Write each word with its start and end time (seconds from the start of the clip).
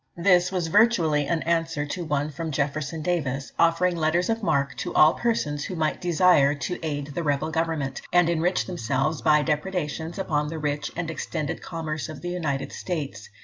This 0.17 0.51
was 0.51 0.65
virtually 0.65 1.27
an 1.27 1.43
answer 1.43 1.85
to 1.85 2.03
one 2.03 2.31
from 2.31 2.49
Jefferson 2.49 3.03
Davis, 3.03 3.51
offering 3.59 3.95
letters 3.95 4.31
of 4.31 4.41
marque 4.41 4.75
to 4.77 4.91
all 4.95 5.13
persons 5.13 5.65
who 5.65 5.75
might 5.75 6.01
desire 6.01 6.55
to 6.55 6.79
aid 6.83 7.13
the 7.13 7.21
rebel 7.21 7.51
government, 7.51 8.01
and 8.11 8.27
enrich 8.27 8.65
themselves, 8.65 9.21
by 9.21 9.43
depredations 9.43 10.17
upon 10.17 10.47
the 10.47 10.57
rich 10.57 10.91
and 10.95 11.11
extended 11.11 11.61
commerce 11.61 12.09
of 12.09 12.21
the 12.23 12.29
United 12.29 12.71
States. 12.73 13.29